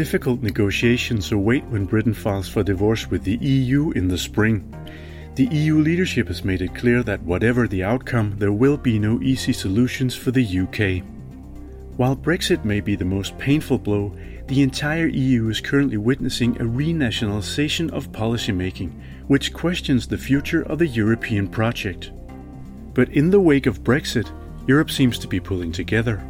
[0.00, 4.64] difficult negotiations await when Britain files for divorce with the EU in the spring.
[5.34, 9.20] The EU leadership has made it clear that whatever the outcome, there will be no
[9.20, 11.04] easy solutions for the UK.
[11.98, 14.16] While Brexit may be the most painful blow,
[14.46, 18.92] the entire EU is currently witnessing a renationalisation of policymaking,
[19.26, 22.10] which questions the future of the European project.
[22.94, 24.32] But in the wake of Brexit,
[24.66, 26.24] Europe seems to be pulling together,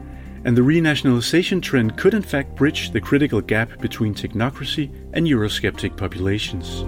[0.44, 5.96] and the renationalisation trend could in fact bridge the critical gap between technocracy and Eurosceptic
[5.96, 6.82] populations.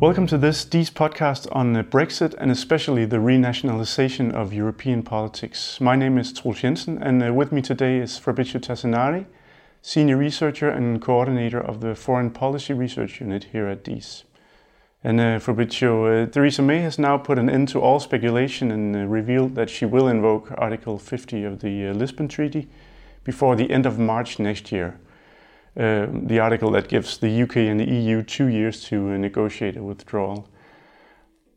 [0.00, 5.80] Welcome to this DIIS podcast on Brexit and especially the renationalization of European politics.
[5.80, 9.26] My name is Troels Jensen and uh, with me today is Fabrizio Tassinari,
[9.80, 14.24] Senior Researcher and Coordinator of the Foreign Policy Research Unit here at DIIS.
[15.04, 18.96] And uh, Fabrizio, uh, Theresa May has now put an end to all speculation and
[18.96, 22.68] uh, revealed that she will invoke Article 50 of the uh, Lisbon Treaty
[23.22, 24.98] before the end of March next year.
[25.76, 29.76] Uh, the article that gives the UK and the EU two years to uh, negotiate
[29.76, 30.48] a withdrawal.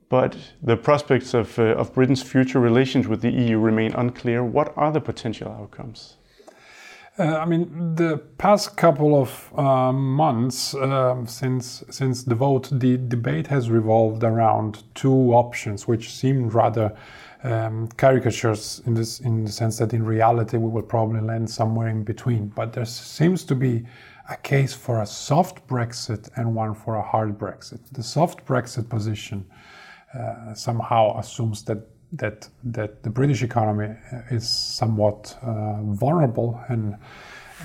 [0.08, 4.44] But the prospects of, of Britain's future relations with the EU remain unclear.
[4.44, 6.18] What are the potential outcomes?
[7.20, 12.98] Uh, I mean, the past couple of uh, months um, since since the vote, the
[12.98, 16.96] debate has revolved around two options, which seemed rather
[17.44, 21.90] um, caricatures in this in the sense that in reality we will probably land somewhere
[21.90, 22.48] in between.
[22.48, 23.86] But there seems to be
[24.30, 27.80] a case for a soft Brexit and one for a hard Brexit.
[27.92, 29.46] The soft Brexit position
[30.18, 31.80] uh, somehow assumes that
[32.14, 33.96] that that the British economy
[34.30, 36.96] is somewhat uh, vulnerable and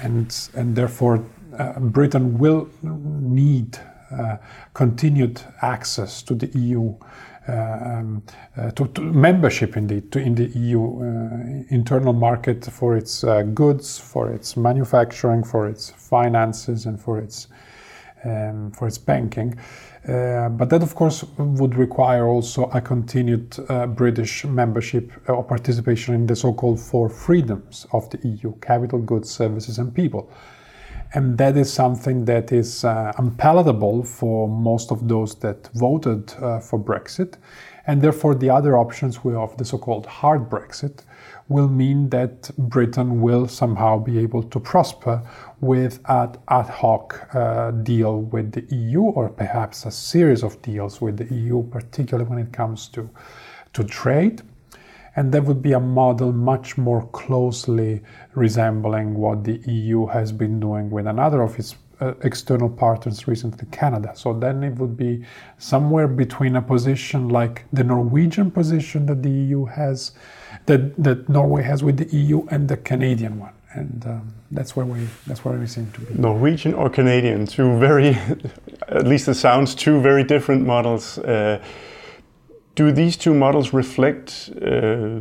[0.02, 1.24] and and therefore
[1.58, 3.78] uh, Britain will need
[4.10, 4.36] uh,
[4.72, 6.94] continued access to the EU
[7.48, 8.22] uh, um,
[8.56, 13.24] uh, to, to, membership indeed to in the EU uh, internal market for its
[13.54, 17.46] goods, for its manufacturing, for its finances, and for its
[18.26, 19.58] um, for its banking.
[20.08, 26.14] Uh, but that, of course, would require also a continued uh, British membership or participation
[26.14, 30.30] in the so called four freedoms of the EU capital, goods, services, and people.
[31.14, 36.60] And that is something that is uh, unpalatable for most of those that voted uh,
[36.60, 37.34] for Brexit.
[37.86, 41.02] And therefore, the other options were of the so called hard Brexit
[41.48, 45.22] will mean that Britain will somehow be able to prosper
[45.60, 51.00] with an ad hoc uh, deal with the EU or perhaps a series of deals
[51.00, 53.08] with the EU, particularly when it comes to,
[53.72, 54.42] to trade
[55.16, 58.02] and that would be a model much more closely
[58.34, 63.66] resembling what the EU has been doing with another of its uh, external partners recently,
[63.70, 64.12] Canada.
[64.14, 65.24] So then it would be
[65.56, 70.12] somewhere between a position like the Norwegian position that the EU has,
[70.66, 73.52] that, that Norway has with the EU, and the Canadian one.
[73.72, 76.14] And um, that's where we that's where we seem to be.
[76.14, 78.18] Norwegian or Canadian, two very,
[78.88, 81.18] at least it sounds two very different models.
[81.18, 81.62] Uh,
[82.74, 84.60] do these two models reflect uh,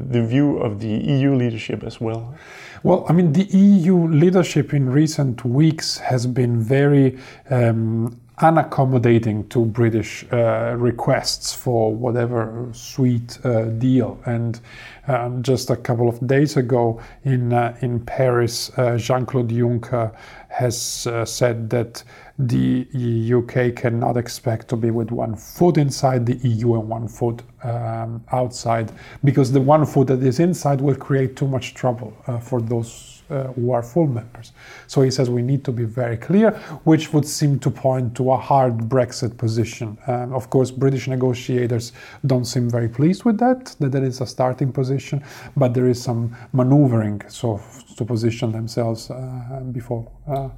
[0.09, 2.35] the view of the EU leadership as well?
[2.83, 7.17] Well, I mean, the EU leadership in recent weeks has been very
[7.49, 14.19] um, unaccommodating to British uh, requests for whatever sweet uh, deal.
[14.25, 14.59] And
[15.07, 20.13] um, just a couple of days ago in uh, in Paris, uh, Jean-Claude Juncker
[20.49, 22.03] has uh, said that
[22.39, 22.87] the
[23.33, 28.23] UK cannot expect to be with one foot inside the EU and one foot um,
[28.31, 28.91] outside,
[29.23, 33.14] because the one foot that is inside will create too much trouble uh, for those
[33.29, 34.51] uh, who are full members.
[34.87, 36.51] So he says we need to be very clear,
[36.83, 39.97] which would seem to point to a hard Brexit position.
[40.07, 41.93] Um, of course, British negotiators
[42.25, 45.23] don't seem very pleased with that, that that is a starting position,
[45.57, 47.61] but there is some maneuvering so
[47.97, 50.09] to position themselves uh, before.
[50.27, 50.49] Uh,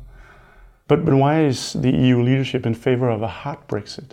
[0.88, 4.12] but, but why is the EU leadership in favor of a hard Brexit?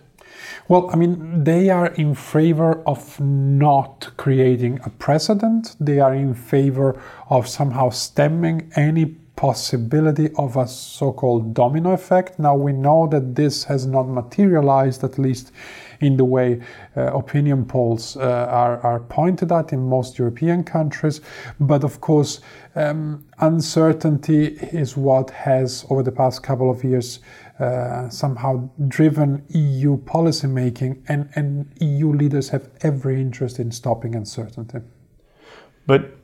[0.68, 5.76] Well, I mean, they are in favor of not creating a precedent.
[5.78, 12.38] They are in favor of somehow stemming any possibility of a so called domino effect.
[12.38, 15.52] Now, we know that this has not materialized, at least
[16.00, 16.60] in the way
[16.96, 21.20] uh, opinion polls uh, are, are pointed at in most European countries.
[21.58, 22.40] But of course,
[22.74, 27.20] um, uncertainty is what has, over the past couple of years,
[27.58, 34.78] uh, somehow driven EU policymaking, and, and EU leaders have every interest in stopping uncertainty.
[35.86, 36.16] But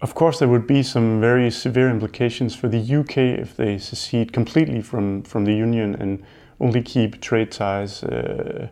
[0.00, 4.34] of course, there would be some very severe implications for the UK if they secede
[4.34, 6.22] completely from, from the Union and
[6.60, 8.68] only keep trade ties uh,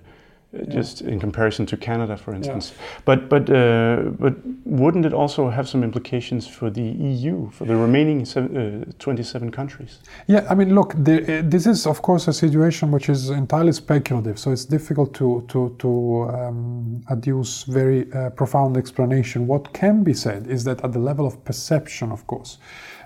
[0.68, 2.72] just in comparison to Canada, for instance.
[2.72, 3.00] Yeah.
[3.04, 4.34] But but uh, but
[4.64, 9.50] wouldn't it also have some implications for the EU, for the remaining seven, uh, 27
[9.50, 10.00] countries?
[10.26, 13.72] Yeah, I mean, look, the, uh, this is of course a situation which is entirely
[13.72, 19.46] speculative, so it's difficult to to to um, adduce very uh, profound explanation.
[19.46, 22.58] What can be said is that at the level of perception, of course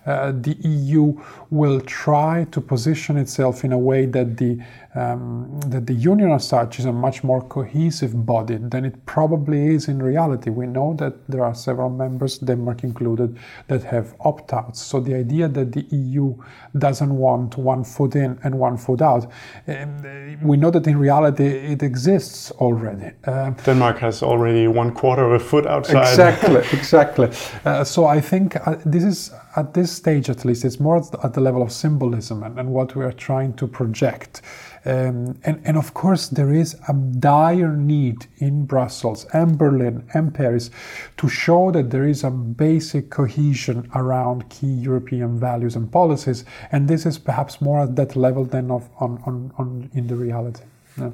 [0.06, 1.20] uh, the EU
[1.50, 4.58] will try to position itself in a way that the
[4.96, 9.74] um, that the union as such is a much more cohesive body than it probably
[9.74, 10.48] is in reality.
[10.48, 13.38] We know that there are several members, Denmark included,
[13.68, 14.80] that have opt-outs.
[14.80, 16.34] So the idea that the EU
[16.78, 19.30] doesn't want one foot in and one foot out,
[19.68, 23.10] um, we know that in reality it exists already.
[23.24, 26.08] Uh, Denmark has already one quarter of a foot outside.
[26.08, 27.28] Exactly, exactly.
[27.66, 31.34] Uh, so I think uh, this is at this stage at least, it's more at
[31.34, 34.42] the level of symbolism and, and what we are trying to project.
[34.84, 40.32] Um, and, and, of course, there is a dire need in Brussels and Berlin and
[40.32, 40.70] Paris
[41.16, 46.44] to show that there is a basic cohesion around key European values and policies.
[46.70, 50.14] And this is perhaps more at that level than of, on, on, on in the
[50.14, 50.62] reality.
[50.96, 51.10] Yeah.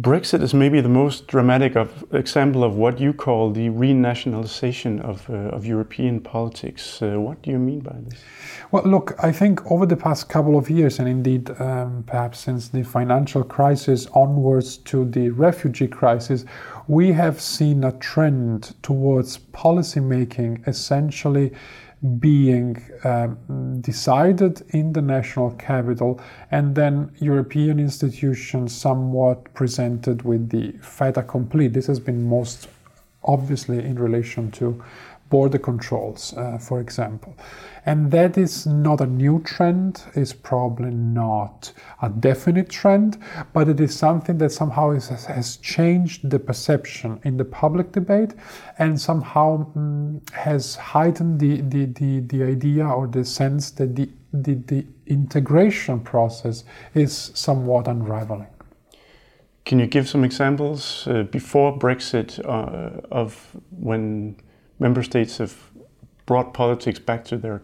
[0.00, 5.28] Brexit is maybe the most dramatic of, example of what you call the renationalization of,
[5.28, 7.02] uh, of European politics.
[7.02, 8.18] Uh, what do you mean by this?
[8.70, 12.68] Well, look, I think over the past couple of years, and indeed um, perhaps since
[12.68, 16.46] the financial crisis onwards to the refugee crisis,
[16.88, 21.52] we have seen a trend towards policymaking essentially
[22.18, 26.20] being um, decided in the national capital
[26.50, 31.68] and then European institutions somewhat presented with the fait accompli.
[31.68, 32.68] This has been most
[33.24, 34.82] obviously in relation to
[35.32, 37.34] border controls, uh, for example.
[37.86, 41.72] And that is not a new trend, it's probably not
[42.02, 43.16] a definite trend,
[43.54, 48.34] but it is something that somehow is, has changed the perception in the public debate
[48.78, 54.10] and somehow um, has heightened the, the, the, the idea or the sense that the,
[54.34, 56.64] the, the integration process
[56.94, 58.52] is somewhat unraveling.
[59.64, 64.36] Can you give some examples uh, before Brexit uh, of when
[64.78, 65.56] member states have
[66.26, 67.62] brought politics back to their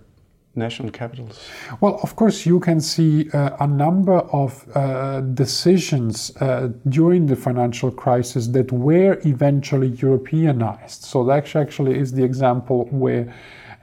[0.55, 1.49] national capitals?
[1.81, 7.37] Well, of course, you can see uh, a number of uh, decisions uh, during the
[7.37, 11.03] financial crisis that were eventually Europeanized.
[11.03, 13.33] So that actually is the example where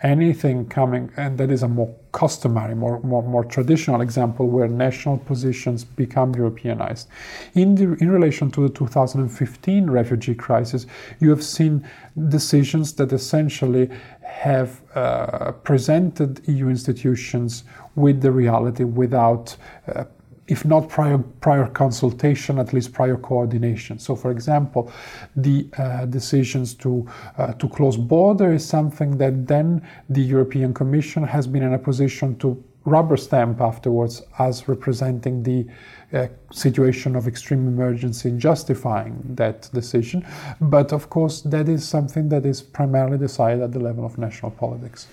[0.03, 5.17] anything coming, and that is a more customary, more, more, more traditional example where national
[5.17, 7.07] positions become Europeanized.
[7.53, 10.85] In, the, in relation to the 2015 refugee crisis,
[11.19, 11.87] you have seen
[12.29, 13.89] decisions that essentially
[14.21, 17.63] have uh, presented EU institutions
[17.95, 19.55] with the reality without
[19.87, 20.05] uh,
[20.47, 23.97] if not prior, prior consultation, at least prior coordination.
[23.97, 24.91] So, for example,
[25.35, 27.07] the uh, decisions to,
[27.37, 31.79] uh, to close border is something that then the European Commission has been in a
[31.79, 35.65] position to rubber stamp afterwards as representing the
[36.13, 40.25] uh, situation of extreme emergency and justifying that decision.
[40.61, 44.51] But of course, that is something that is primarily decided at the level of national
[44.51, 45.07] politics.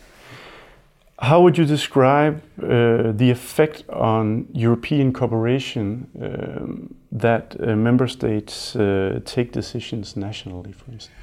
[1.23, 8.75] How would you describe uh, the effect on European cooperation um, that uh, member states
[8.75, 11.17] uh, take decisions nationally, for instance?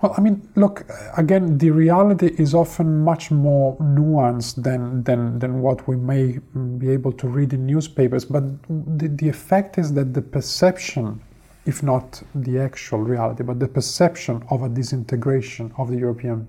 [0.00, 5.60] Well, I mean, look, again, the reality is often much more nuanced than, than, than
[5.60, 6.38] what we may
[6.78, 8.24] be able to read in newspapers.
[8.24, 11.20] But the, the effect is that the perception,
[11.66, 16.46] if not the actual reality, but the perception of a disintegration of the European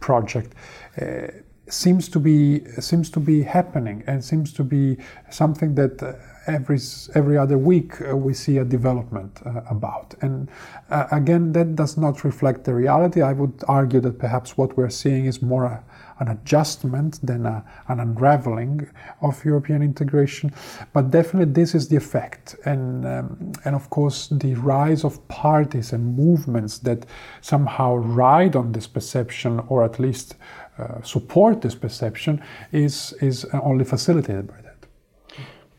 [0.00, 0.54] project
[1.00, 1.28] uh,
[1.72, 4.96] seems to be seems to be happening and seems to be
[5.30, 6.12] something that uh,
[6.46, 6.78] every
[7.14, 10.14] every other week uh, we see a development uh, about.
[10.20, 10.48] And
[10.90, 13.22] uh, again that does not reflect the reality.
[13.22, 15.84] I would argue that perhaps what we're seeing is more a,
[16.20, 18.88] an adjustment than a, an unraveling
[19.22, 20.52] of European integration,
[20.92, 25.92] but definitely this is the effect, and um, and of course the rise of parties
[25.92, 27.06] and movements that
[27.40, 30.36] somehow ride on this perception, or at least
[30.80, 34.76] uh, support this perception is, is only facilitated by that.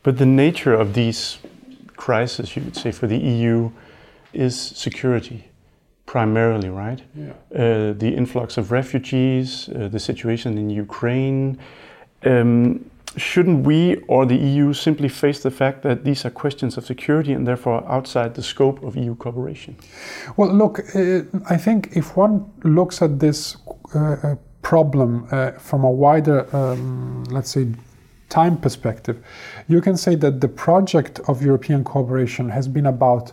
[0.02, 1.38] But the nature of these
[1.96, 3.70] crises, you would say, for the EU
[4.32, 5.52] is security
[6.06, 7.00] primarily, right?
[7.14, 7.30] Yeah.
[7.54, 11.58] Uh, the influx of refugees, uh, the situation in Ukraine.
[12.24, 12.84] Um,
[13.16, 17.32] shouldn't we or the EU simply face the fact that these are questions of security
[17.32, 19.76] and therefore outside the scope of EU cooperation?
[20.36, 21.22] Well, look, uh,
[21.54, 23.56] I think if one looks at this
[23.94, 24.36] uh, uh
[24.72, 27.66] problem uh, from a wider, um, let's say,
[28.30, 29.22] time perspective,
[29.68, 33.32] you can say that the project of European cooperation has been about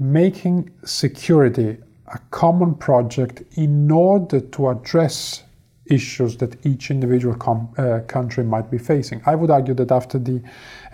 [0.00, 1.76] making security
[2.08, 5.44] a common project in order to address
[5.86, 9.20] issues that each individual com- uh, country might be facing.
[9.26, 10.42] I would argue that after the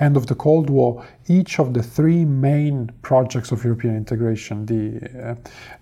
[0.00, 5.30] end of the Cold War, each of the three main projects of European integration the,
[5.30, 5.34] uh,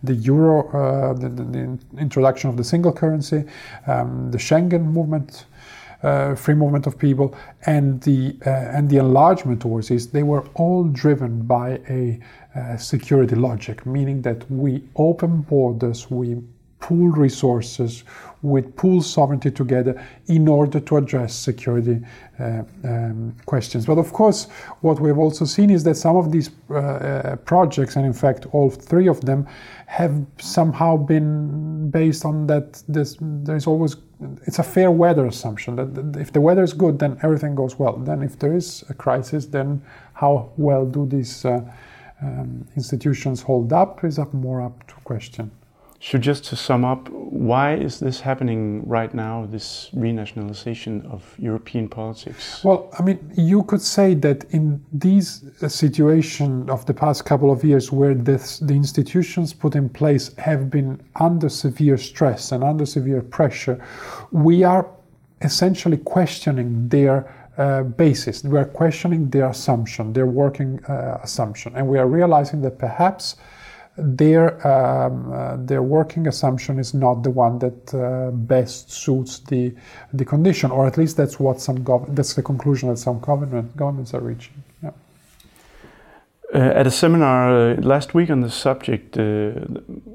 [0.03, 3.45] the euro, uh, the, the, the, introduction of the single currency,
[3.87, 5.47] um, the Schengen movement.
[6.01, 7.37] Uh, free movement of people
[7.67, 12.21] and the uh, and the enlargement towards this, they were all driven by a
[12.55, 16.37] uh, security logic, meaning that we open borders, we
[16.81, 18.05] pool resources
[18.43, 22.01] with pool sovereignty together in order to address security
[22.39, 23.85] uh, um, questions.
[23.85, 24.45] But of course,
[24.81, 28.47] what we've also seen is that some of these uh, uh, projects, and in fact,
[28.53, 29.47] all three of them,
[29.87, 33.97] have somehow been based on that this, there's always
[34.47, 37.97] it's a fair weather assumption that if the weather is good, then everything goes well.
[37.97, 39.81] Then, if there is a crisis, then
[40.15, 41.61] how well do these uh,
[42.21, 45.53] um, institutions hold up is up more up to question.
[46.01, 51.89] So, just to sum up, why is this happening right now, this renationalization of European
[51.89, 52.63] politics?
[52.63, 57.51] Well, I mean, you could say that in these uh, situation of the past couple
[57.51, 62.63] of years where this, the institutions put in place have been under severe stress and
[62.63, 63.85] under severe pressure,
[64.31, 64.89] we are
[65.43, 68.45] essentially questioning their uh, basis.
[68.45, 73.35] We are questioning their assumption, their working uh, assumption, and we are realizing that perhaps
[73.99, 79.75] their um, uh, their working assumption is not the one that uh, best suits the
[80.13, 83.77] the condition, or at least that's what some gov- that's the conclusion that some government
[83.77, 84.63] governments are reaching.
[84.83, 84.91] Yeah.
[86.55, 89.23] Uh, at a seminar uh, last week on the subject, uh,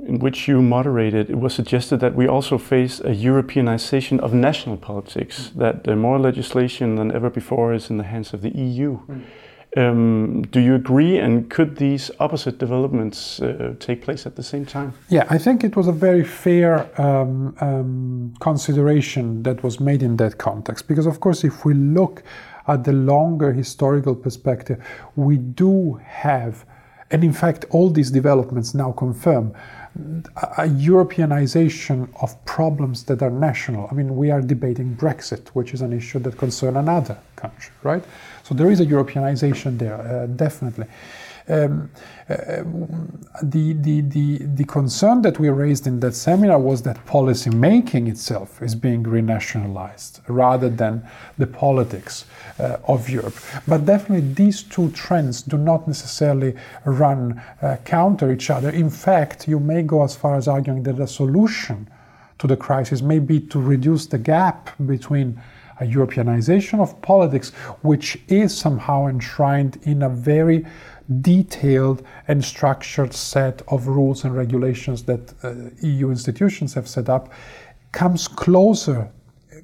[0.07, 4.77] in which you moderated, it was suggested that we also face a Europeanization of national
[4.77, 5.59] politics, mm.
[5.59, 8.99] that more legislation than ever before is in the hands of the EU.
[9.07, 9.21] Mm.
[9.75, 11.17] Um, do you agree?
[11.17, 14.93] And could these opposite developments uh, take place at the same time?
[15.09, 20.17] Yeah, I think it was a very fair um, um, consideration that was made in
[20.17, 20.87] that context.
[20.87, 22.23] Because, of course, if we look
[22.67, 24.83] at the longer historical perspective,
[25.15, 26.65] we do have,
[27.09, 29.53] and in fact, all these developments now confirm
[29.95, 33.87] a Europeanization of problems that are national.
[33.91, 38.03] I mean, we are debating Brexit, which is an issue that concerns another country, right?
[38.43, 40.87] So there is a Europeanization there, uh, definitely.
[41.47, 41.91] Um,
[42.29, 42.63] uh,
[43.41, 48.07] the, the, the, the concern that we raised in that seminar was that policy making
[48.07, 51.05] itself is being renationalized rather than
[51.37, 52.25] the politics
[52.59, 53.35] uh, of Europe.
[53.67, 58.69] But definitely, these two trends do not necessarily run uh, counter each other.
[58.69, 61.89] In fact, you may go as far as arguing that the solution
[62.39, 65.41] to the crisis may be to reduce the gap between
[65.79, 67.49] a Europeanization of politics,
[67.81, 70.65] which is somehow enshrined in a very
[71.21, 77.31] detailed and structured set of rules and regulations that uh, EU institutions have set up,
[77.91, 79.09] comes closer,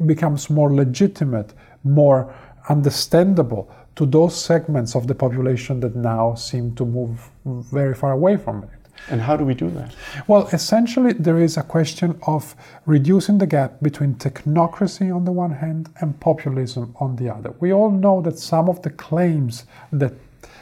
[0.05, 1.53] becomes more legitimate,
[1.83, 2.33] more
[2.69, 8.37] understandable to those segments of the population that now seem to move very far away
[8.37, 8.69] from it.
[9.09, 9.95] And how do we do that?
[10.27, 12.55] Well, essentially, there is a question of
[12.85, 17.53] reducing the gap between technocracy on the one hand and populism on the other.
[17.59, 20.13] We all know that some of the claims that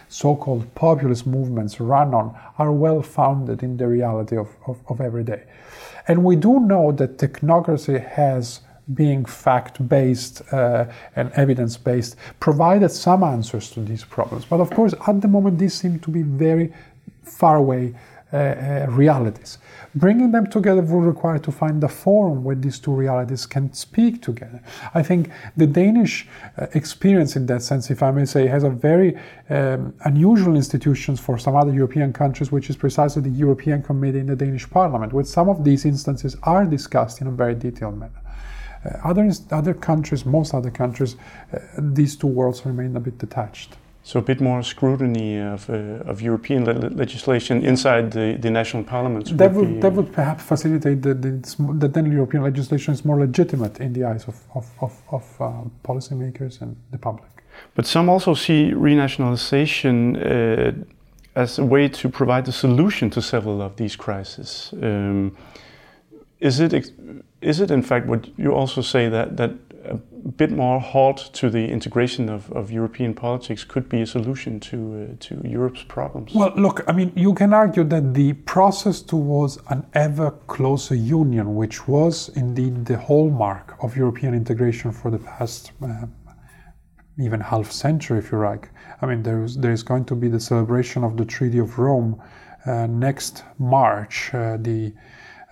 [0.09, 5.01] so called populist movements run on are well founded in the reality of, of, of
[5.01, 5.43] every day.
[6.07, 8.61] And we do know that technocracy has
[8.93, 10.85] being fact based uh,
[11.15, 14.45] and evidence based, provided some answers to these problems.
[14.45, 16.73] But of course, at the moment, these seem to be very
[17.23, 17.95] far away
[18.31, 19.57] realities.
[19.95, 24.21] Bringing them together will require to find a forum where these two realities can speak
[24.21, 24.61] together.
[24.93, 28.69] I think the Danish uh, experience in that sense, if I may say, has a
[28.69, 29.17] very
[29.49, 34.27] um, unusual institutions for some other European countries, which is precisely the European Committee in
[34.27, 38.21] the Danish Parliament, where some of these instances are discussed in a very detailed manner.
[38.85, 41.15] Uh, other, other countries, most other countries,
[41.53, 43.77] uh, these two worlds remain a bit detached.
[44.07, 48.83] So a bit more scrutiny of, uh, of European le legislation inside the, the national
[48.85, 49.31] parliaments.
[49.31, 53.81] That would, would that would perhaps facilitate that, the, then European legislation is more legitimate
[53.81, 55.51] in the eyes of, of, of, of uh,
[55.83, 57.29] policymakers and the public.
[57.75, 60.71] But some also see renationalization uh,
[61.35, 64.73] as a way to provide a solution to several of these crises.
[64.81, 65.35] Um,
[66.39, 66.73] is it
[67.41, 69.51] is it in fact what you also say that that
[70.35, 74.77] bit more halt to the integration of, of European politics could be a solution to
[74.77, 76.33] uh, to Europe's problems.
[76.33, 81.55] Well, look, I mean, you can argue that the process towards an ever closer union,
[81.55, 86.05] which was indeed the hallmark of European integration for the past uh,
[87.19, 88.69] even half century, if you like.
[89.01, 92.21] I mean, there's there's going to be the celebration of the Treaty of Rome
[92.65, 94.93] uh, next March, uh, the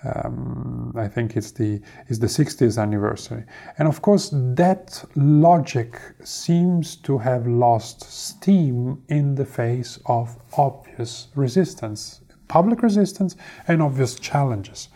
[0.06, 3.44] um, I think it's the is the 60th anniversary,
[3.78, 11.28] and of course that logic seems to have lost steam in the face of obvious
[11.36, 13.36] resistance, public resistance,
[13.68, 14.90] and obvious challenges.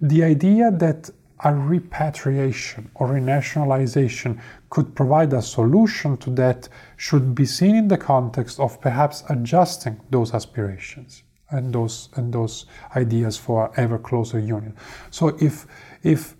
[0.00, 1.10] The idea that
[1.40, 7.98] a repatriation or renationalization could provide a solution to that should be seen in the
[7.98, 14.74] context of perhaps adjusting those aspirations and those and those ideas for ever closer union.
[15.10, 15.66] So if
[16.02, 16.34] if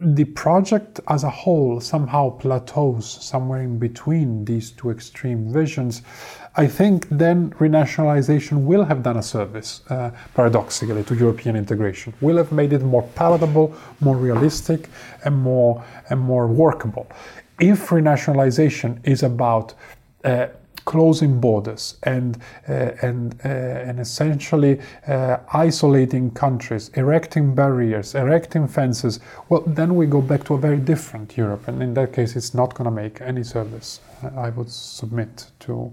[0.00, 6.02] the project as a whole somehow plateaus somewhere in between these two extreme visions,
[6.56, 12.12] I think then renationalization will have done a service, uh, paradoxically, to European integration.
[12.20, 14.88] Will have made it more palatable, more realistic,
[15.24, 17.06] and more and more workable.
[17.60, 19.74] If renationalization is about
[20.24, 20.48] uh,
[20.94, 29.18] closing borders and uh, and uh, and essentially uh, isolating countries, erecting barriers, erecting fences.
[29.48, 32.54] Well, then we go back to a very different Europe, and in that case, it's
[32.54, 34.00] not going to make any service.
[34.36, 35.90] I would submit to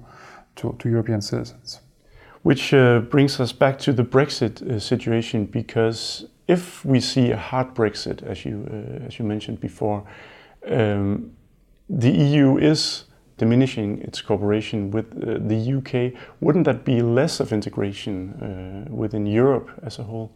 [0.58, 1.82] to, to European citizens.
[2.44, 7.38] Which uh, brings us back to the Brexit uh, situation, because if we see a
[7.38, 10.04] hard Brexit, as you uh, as you mentioned before,
[10.68, 11.32] um,
[11.90, 13.06] the EU is
[13.42, 15.94] diminishing its cooperation with uh, the UK,
[16.42, 20.30] wouldn't that be less of integration uh, within Europe as a whole?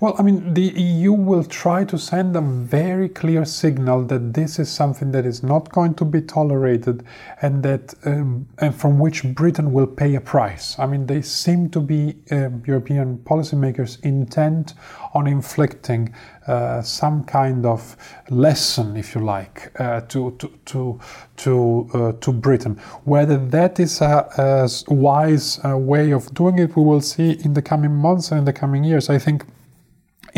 [0.00, 4.60] Well, I mean, the EU will try to send a very clear signal that this
[4.60, 7.04] is something that is not going to be tolerated,
[7.42, 10.78] and that um, and from which Britain will pay a price.
[10.78, 14.74] I mean, they seem to be uh, European policymakers intent
[15.14, 16.14] on inflicting
[16.46, 17.96] uh, some kind of
[18.30, 21.00] lesson, if you like, uh, to to to
[21.38, 22.78] to, uh, to Britain.
[23.02, 27.54] Whether that is a, a wise uh, way of doing it, we will see in
[27.54, 29.10] the coming months and in the coming years.
[29.10, 29.44] I think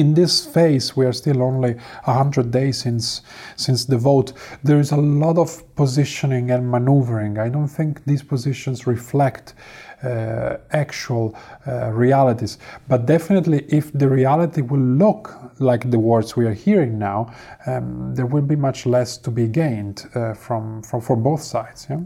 [0.01, 3.23] in this phase, we are still only 100 days since,
[3.57, 4.33] since the vote.
[4.65, 7.39] There is a lot of positioning and maneuvering.
[7.39, 9.55] I don't think these positions reflect
[10.03, 11.37] uh, actual
[11.67, 12.59] uh, realities.
[12.89, 17.33] But definitely, if the reality will look like the words we are hearing now,
[17.67, 21.87] um, there will be much less to be gained uh, from, from for both sides.
[21.91, 22.01] Yeah?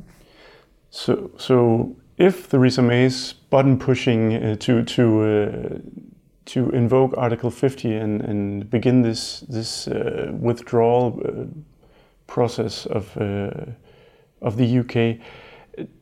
[0.90, 5.78] So, so if Theresa May's button pushing uh, to to uh,
[6.46, 11.44] to invoke Article 50 and, and begin this this uh, withdrawal uh,
[12.26, 13.50] process of uh,
[14.42, 15.18] of the UK.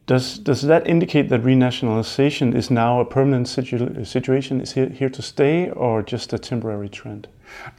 [0.07, 5.11] Does does that indicate that renationalization is now a permanent situ situation, is here, here
[5.11, 7.29] to stay, or just a temporary trend?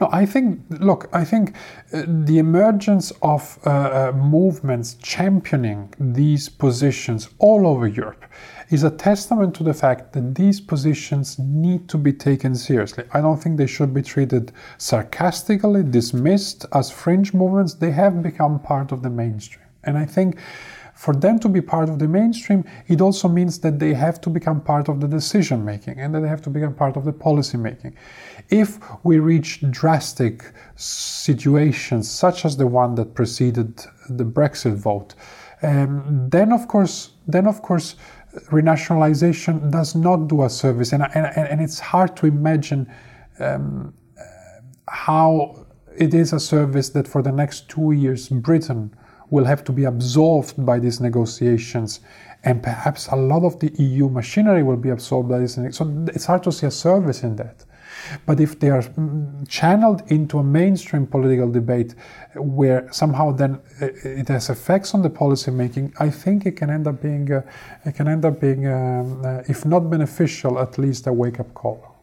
[0.00, 1.54] No, I think, look, I think
[1.92, 8.24] uh, the emergence of uh, uh, movements championing these positions all over Europe
[8.74, 13.04] is a testament to the fact that these positions need to be taken seriously.
[13.12, 17.74] I don't think they should be treated sarcastically, dismissed as fringe movements.
[17.74, 19.64] They have become part of the mainstream.
[19.84, 20.38] And I think
[20.94, 24.30] for them to be part of the mainstream, it also means that they have to
[24.30, 27.12] become part of the decision making and that they have to become part of the
[27.12, 27.96] policy making.
[28.48, 35.14] If we reach drastic situations such as the one that preceded the Brexit vote,
[35.62, 37.96] um, then of course, then of course,
[38.50, 42.92] renationalization does not do a service, and and, and it's hard to imagine
[43.38, 43.94] um,
[44.88, 45.66] how
[45.96, 48.94] it is a service that for the next two years Britain
[49.30, 52.00] will have to be absorbed by these negotiations,
[52.44, 55.54] and perhaps a lot of the EU machinery will be absorbed by this.
[55.54, 57.64] So it's hard to see a service in that.
[58.26, 61.94] But if they are mm, channeled into a mainstream political debate
[62.34, 66.70] where somehow then uh, it has effects on the policy making, I think it can
[66.70, 67.42] end up being, uh,
[67.84, 71.52] it can end up being, um, uh, if not beneficial, at least a wake up
[71.54, 71.93] call.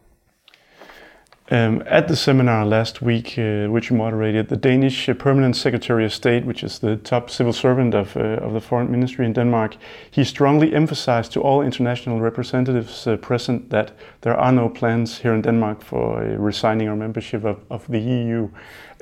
[1.52, 6.06] Um, at the seminar last week, uh, which you moderated, the Danish uh, Permanent Secretary
[6.06, 9.34] of State, which is the top civil servant of, uh, of the Foreign Ministry in
[9.34, 9.76] Denmark,
[10.10, 15.34] he strongly emphasized to all international representatives uh, present that there are no plans here
[15.34, 18.48] in Denmark for uh, resigning our membership of, of the EU,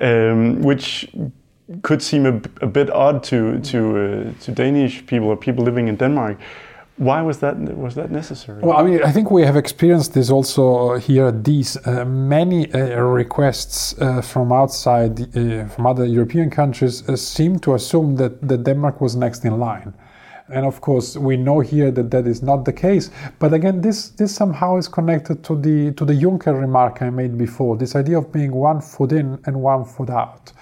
[0.00, 1.08] um, which
[1.82, 5.86] could seem a, a, bit odd to to uh, to Danish people or people living
[5.86, 6.36] in Denmark.
[7.00, 8.60] Why was that was that necessary?
[8.60, 12.70] Well, I mean, I think we have experienced this also here at DIIS uh, many
[12.74, 18.46] uh, requests uh, from outside, uh, from other European countries, uh, seem to assume that,
[18.46, 19.94] that Denmark was next in line.
[20.50, 23.10] And of course, we know here that that is not the case.
[23.38, 27.38] But again, this this somehow is connected to the to the Juncker remark I made
[27.38, 27.78] before.
[27.78, 30.52] This idea of being one foot in and one foot out.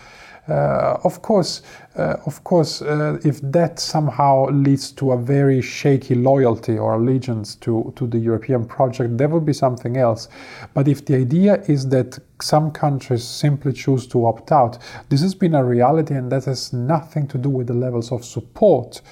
[0.48, 1.62] Uh, of course,
[1.96, 7.54] uh, of course, uh, if that somehow leads to a very shaky loyalty or allegiance
[7.56, 10.28] to, to the European project, there will be something else.
[10.72, 14.78] But if the idea is that some countries simply choose to opt out,
[15.10, 18.24] this has been a reality and that has nothing to do with the levels of
[18.24, 19.02] support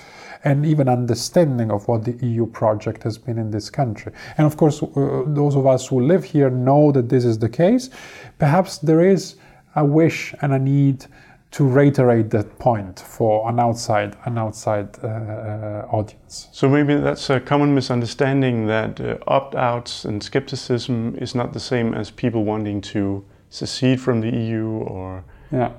[0.45, 4.13] and even understanding of what the EU project has been in this country.
[4.39, 7.49] And of course, uh, those of us who live here know that this is the
[7.49, 7.91] case.
[8.39, 9.37] Perhaps there is
[9.75, 11.07] a wish and a need
[11.53, 16.49] to reiterate that point for an outside an outside uh, uh, audience.
[16.53, 21.95] So maybe that's a common misunderstanding that uh, opt-outs and skepticism is not the same
[21.95, 25.71] as people wanting to secede from the EU or yeah.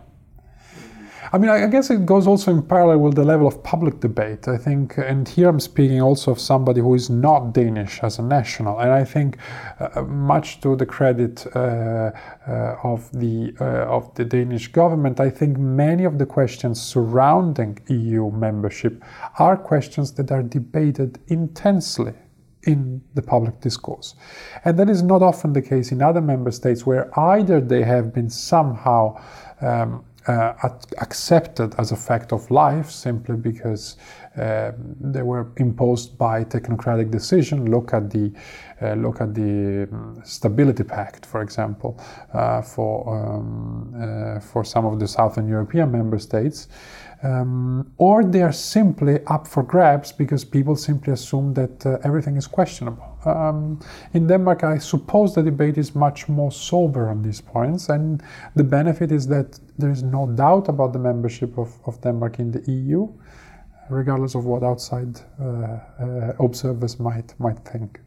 [1.34, 4.48] I mean, I guess it goes also in parallel with the level of public debate.
[4.48, 8.24] I think, and here I'm speaking also of somebody who is not Danish as a
[8.24, 9.38] national, and I think,
[9.80, 12.12] uh, much to the credit uh,
[12.48, 17.80] uh, of the uh, of the Danish government, I think many of the questions surrounding
[17.90, 19.04] EU membership
[19.38, 22.14] are questions that are debated intensely
[22.64, 24.16] in the public discourse.
[24.66, 28.14] And that is not often the case in other member states where either they have
[28.14, 29.22] been somehow
[29.62, 30.54] um, uh,
[31.00, 33.98] accepted as a fact of life simply because
[34.38, 37.72] uh, they were imposed by technocratic decision.
[37.72, 38.32] Look at the
[38.82, 42.00] uh, look at the um, Stability Pact, for example,
[42.34, 46.68] uh, for um, uh, for some of the Southern European member states
[47.24, 52.38] um, or they are simply up for grabs because people simply assume that uh, everything
[52.38, 53.18] is questionable.
[53.26, 53.80] Um,
[54.14, 58.22] in Denmark, I suppose the debate is much more sober on these points, and
[58.56, 62.52] the benefit is that there is no doubt about the membership of, of Denmark in
[62.52, 63.08] the EU,
[63.90, 68.00] regardless of what outside uh, uh, observers might might think.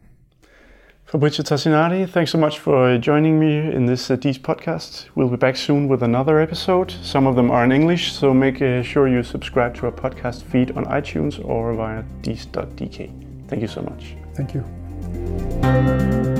[1.11, 5.07] Fabrizio Tassinari, thanks so much for joining me in this uh, podcast.
[5.13, 6.95] We'll be back soon with another episode.
[7.03, 10.43] Some of them are in English, so make uh, sure you subscribe to our podcast
[10.43, 13.49] feed on iTunes or via diis.dk.
[13.49, 14.15] Thank you so much.
[14.35, 16.30] Thank you.